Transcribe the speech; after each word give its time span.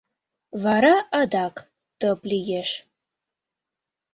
Вара 0.63 0.95
адак 1.19 1.55
тып 1.99 2.19
лиеш. 2.29 2.69